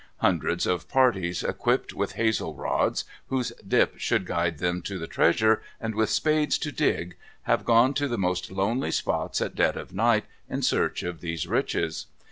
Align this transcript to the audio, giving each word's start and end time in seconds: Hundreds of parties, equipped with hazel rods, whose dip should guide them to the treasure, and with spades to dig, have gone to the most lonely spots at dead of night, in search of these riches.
Hundreds 0.17 0.65
of 0.65 0.89
parties, 0.89 1.43
equipped 1.43 1.93
with 1.93 2.13
hazel 2.13 2.55
rods, 2.55 3.05
whose 3.27 3.51
dip 3.67 3.99
should 3.99 4.25
guide 4.25 4.57
them 4.57 4.81
to 4.81 4.97
the 4.97 5.05
treasure, 5.05 5.61
and 5.79 5.93
with 5.93 6.09
spades 6.09 6.57
to 6.57 6.71
dig, 6.71 7.15
have 7.43 7.63
gone 7.65 7.93
to 7.93 8.07
the 8.07 8.17
most 8.17 8.49
lonely 8.49 8.89
spots 8.89 9.41
at 9.41 9.53
dead 9.53 9.77
of 9.77 9.93
night, 9.93 10.25
in 10.49 10.63
search 10.63 11.03
of 11.03 11.21
these 11.21 11.45
riches. 11.45 12.07